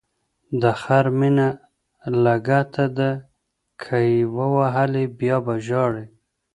[0.61, 1.47] د خر مینه
[2.25, 3.11] لګته ده،
[3.81, 6.05] که یې ووهلی بیا به ژاړی.